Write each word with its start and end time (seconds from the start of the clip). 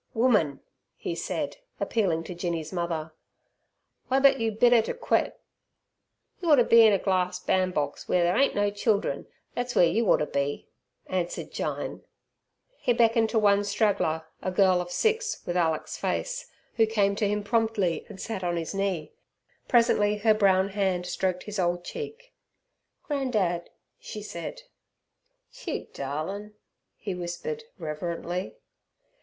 "Woman!" 0.15 0.61
he 0.95 1.13
said, 1.13 1.57
appealing 1.79 2.23
to 2.23 2.33
Jinny's 2.33 2.73
mother, 2.73 3.13
"whybut 4.09 4.39
you 4.39 4.51
bid 4.51 4.73
'er 4.73 4.81
to 4.81 4.95
quet?" 4.95 5.39
"You 6.41 6.49
orter 6.49 6.63
be 6.63 6.81
in 6.83 6.91
er 6.91 6.97
glars' 6.97 7.37
ban' 7.39 7.69
box 7.69 8.05
w'er 8.05 8.23
ther 8.23 8.35
ain't 8.35 8.55
no 8.55 8.71
children; 8.71 9.27
thet's 9.53 9.75
w'er 9.75 9.87
you 9.93 10.07
orter 10.07 10.25
be," 10.25 10.67
answered 11.05 11.51
Jyne. 11.51 12.01
He 12.79 12.93
beckoned 12.93 13.29
to 13.29 13.37
one 13.37 13.63
straggler, 13.63 14.23
a 14.41 14.49
girl 14.49 14.81
of 14.81 14.89
six, 14.91 15.43
with 15.45 15.55
Alick's 15.55 15.97
face, 15.97 16.49
who 16.77 16.87
came 16.87 17.15
to 17.17 17.27
him 17.27 17.43
promptly 17.43 18.03
and 18.09 18.19
sat 18.19 18.43
on 18.43 18.57
his 18.57 18.73
knee 18.73 19.13
Presently 19.67 20.17
her 20.17 20.33
brown 20.33 20.69
hand 20.69 21.05
stroked 21.05 21.43
his 21.43 21.59
old 21.59 21.83
cheek. 21.83 22.33
"Gran' 23.03 23.29
dad," 23.29 23.69
she 23.99 24.23
said. 24.23 24.63
"Choot, 25.51 25.93
darlin'," 25.93 26.55
he 26.97 27.13
whispered, 27.13 27.65
reverently. 27.77 28.55